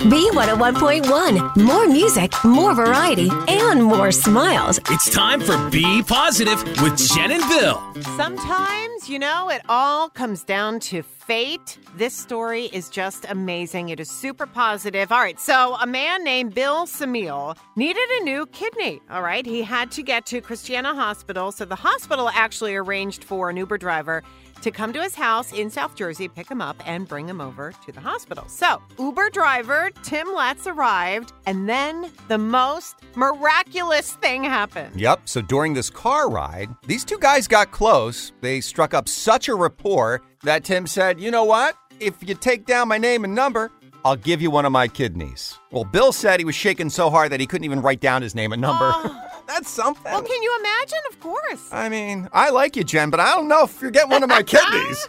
B101.1. 0.00 1.56
More 1.56 1.88
music, 1.88 2.32
more 2.44 2.74
variety, 2.74 3.30
and 3.48 3.82
more 3.82 4.12
smiles. 4.12 4.78
It's 4.90 5.10
time 5.10 5.40
for 5.40 5.56
Be 5.70 6.02
Positive 6.02 6.62
with 6.82 6.96
Jen 7.14 7.32
and 7.32 7.48
Bill. 7.48 7.82
Sometimes, 8.16 9.08
you 9.08 9.18
know, 9.18 9.50
it 9.50 9.62
all 9.68 10.08
comes 10.08 10.44
down 10.44 10.80
to 10.80 11.02
fate. 11.02 11.78
This 11.96 12.14
story 12.14 12.66
is 12.66 12.88
just 12.90 13.24
amazing. 13.28 13.88
It 13.88 14.00
is 14.00 14.10
super 14.10 14.46
positive. 14.46 15.10
All 15.10 15.20
right, 15.20 15.40
so 15.40 15.76
a 15.80 15.86
man 15.86 16.24
named 16.24 16.54
Bill 16.54 16.86
Sumiel 16.86 17.56
needed 17.76 18.08
a 18.20 18.24
new 18.24 18.46
kidney. 18.46 19.00
All 19.10 19.22
right, 19.22 19.46
he 19.46 19.62
had 19.62 19.90
to 19.92 20.02
get 20.02 20.26
to 20.26 20.40
Christiana 20.40 20.94
Hospital. 20.94 21.52
So 21.52 21.64
the 21.64 21.76
hospital 21.76 22.28
actually 22.28 22.74
arranged 22.74 23.24
for 23.24 23.48
an 23.48 23.56
Uber 23.56 23.78
driver 23.78 24.22
to 24.64 24.70
come 24.70 24.94
to 24.94 25.02
his 25.02 25.14
house 25.14 25.52
in 25.52 25.68
South 25.68 25.94
Jersey, 25.94 26.26
pick 26.26 26.50
him 26.50 26.62
up, 26.62 26.82
and 26.86 27.06
bring 27.06 27.28
him 27.28 27.38
over 27.38 27.72
to 27.84 27.92
the 27.92 28.00
hospital. 28.00 28.48
So, 28.48 28.82
Uber 28.98 29.28
driver 29.28 29.90
Tim 30.02 30.26
Letts 30.34 30.66
arrived, 30.66 31.34
and 31.44 31.68
then 31.68 32.10
the 32.28 32.38
most 32.38 32.96
miraculous 33.14 34.14
thing 34.14 34.42
happened. 34.42 34.98
Yep. 34.98 35.20
So 35.26 35.42
during 35.42 35.74
this 35.74 35.90
car 35.90 36.30
ride, 36.30 36.70
these 36.86 37.04
two 37.04 37.18
guys 37.18 37.46
got 37.46 37.72
close. 37.72 38.32
They 38.40 38.62
struck 38.62 38.94
up 38.94 39.06
such 39.06 39.48
a 39.48 39.54
rapport 39.54 40.22
that 40.44 40.64
Tim 40.64 40.86
said, 40.86 41.20
You 41.20 41.30
know 41.30 41.44
what? 41.44 41.76
If 42.00 42.26
you 42.26 42.34
take 42.34 42.64
down 42.64 42.88
my 42.88 42.96
name 42.96 43.24
and 43.24 43.34
number, 43.34 43.70
I'll 44.02 44.16
give 44.16 44.40
you 44.40 44.50
one 44.50 44.64
of 44.64 44.72
my 44.72 44.88
kidneys. 44.88 45.58
Well, 45.72 45.84
Bill 45.84 46.10
said 46.10 46.40
he 46.40 46.46
was 46.46 46.54
shaking 46.54 46.88
so 46.88 47.10
hard 47.10 47.32
that 47.32 47.40
he 47.40 47.46
couldn't 47.46 47.66
even 47.66 47.82
write 47.82 48.00
down 48.00 48.22
his 48.22 48.34
name 48.34 48.52
and 48.52 48.62
number. 48.62 48.92
Oh. 48.94 49.30
That's 49.46 49.68
something. 49.68 50.04
Well, 50.10 50.22
can 50.22 50.42
you 50.42 50.56
imagine? 50.60 50.98
Of 51.10 51.20
course. 51.20 51.68
I 51.72 51.88
mean, 51.88 52.28
I 52.32 52.50
like 52.50 52.76
you, 52.76 52.84
Jen, 52.84 53.10
but 53.10 53.20
I 53.20 53.34
don't 53.34 53.48
know 53.48 53.64
if 53.64 53.80
you're 53.80 53.90
getting 53.90 54.10
one 54.10 54.22
of 54.22 54.28
my 54.28 54.42
kidneys. 54.46 55.06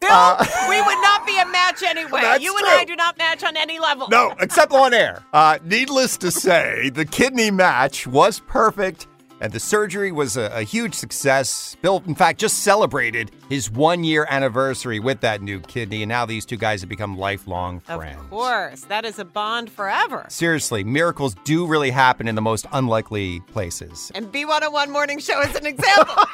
Bill, 0.00 0.36
we 0.68 0.80
would 0.82 1.02
not 1.02 1.26
be 1.26 1.38
a 1.38 1.46
match 1.46 1.82
anyway. 1.82 2.20
You 2.40 2.54
and 2.56 2.66
true. 2.66 2.68
I 2.68 2.84
do 2.86 2.96
not 2.96 3.16
match 3.16 3.42
on 3.44 3.56
any 3.56 3.78
level. 3.78 4.08
No, 4.08 4.34
except 4.40 4.72
on 4.72 4.92
air. 4.92 5.24
Uh, 5.32 5.58
needless 5.64 6.16
to 6.18 6.30
say, 6.30 6.90
the 6.90 7.04
kidney 7.06 7.50
match 7.50 8.06
was 8.06 8.40
perfect, 8.40 9.06
and 9.40 9.52
the 9.52 9.60
surgery 9.60 10.12
was 10.12 10.36
a, 10.36 10.50
a 10.54 10.62
huge 10.62 10.94
success. 10.94 11.76
Bill, 11.82 12.02
in 12.06 12.14
fact, 12.14 12.40
just 12.40 12.62
celebrated 12.62 13.30
his 13.48 13.70
one 13.70 14.04
year 14.04 14.26
anniversary 14.30 14.98
with 14.98 15.20
that 15.20 15.42
new 15.42 15.60
kidney, 15.60 16.02
and 16.02 16.08
now 16.08 16.26
these 16.26 16.44
two 16.46 16.56
guys 16.56 16.80
have 16.80 16.88
become 16.88 17.18
lifelong 17.18 17.80
friends. 17.80 18.20
Of 18.20 18.30
course. 18.30 18.80
That 18.82 19.04
is 19.04 19.18
a 19.18 19.24
bond 19.24 19.70
forever. 19.70 20.26
Seriously, 20.28 20.84
miracles 20.84 21.34
do 21.44 21.66
really 21.66 21.90
happen 21.90 22.28
in 22.28 22.34
the 22.34 22.42
most 22.42 22.66
unlikely 22.72 23.40
places. 23.52 24.12
And 24.14 24.32
B101 24.32 24.90
Morning 24.90 25.18
Show 25.18 25.40
is 25.42 25.54
an 25.54 25.66
example. 25.66 26.14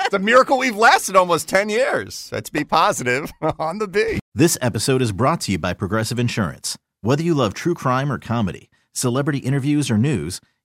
It's 0.00 0.14
a 0.14 0.18
miracle 0.18 0.56
we've 0.56 0.74
lasted 0.74 1.16
almost 1.16 1.50
10 1.50 1.68
years. 1.68 2.30
Let's 2.32 2.48
be 2.48 2.64
positive 2.64 3.30
on 3.58 3.76
the 3.78 3.86
B. 3.86 4.20
This 4.34 4.56
episode 4.62 5.02
is 5.02 5.12
brought 5.12 5.42
to 5.42 5.52
you 5.52 5.58
by 5.58 5.74
Progressive 5.74 6.18
Insurance. 6.18 6.78
Whether 7.02 7.22
you 7.22 7.34
love 7.34 7.52
true 7.52 7.74
crime 7.74 8.10
or 8.10 8.18
comedy, 8.18 8.70
celebrity 8.94 9.40
interviews 9.40 9.90
or 9.90 9.98
news, 9.98 10.40